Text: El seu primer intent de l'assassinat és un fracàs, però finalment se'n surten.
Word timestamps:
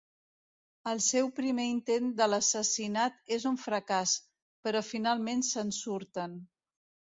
El 0.91 1.01
seu 1.07 1.29
primer 1.39 1.65
intent 1.73 2.07
de 2.21 2.27
l'assassinat 2.31 3.21
és 3.39 3.47
un 3.51 3.61
fracàs, 3.67 4.17
però 4.67 4.85
finalment 4.91 5.47
se'n 5.53 5.73
surten. 5.85 6.39